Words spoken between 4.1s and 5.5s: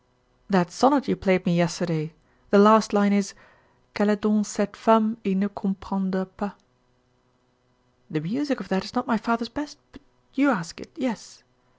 donc cette femme?" et ne